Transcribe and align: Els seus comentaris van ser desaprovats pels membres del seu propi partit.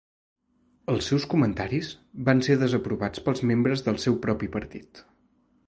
Els 0.93 1.09
seus 1.11 1.27
comentaris 1.33 1.91
van 2.29 2.41
ser 2.49 2.57
desaprovats 2.63 3.25
pels 3.29 3.45
membres 3.53 3.87
del 3.89 4.03
seu 4.07 4.21
propi 4.25 4.53
partit. 4.57 5.07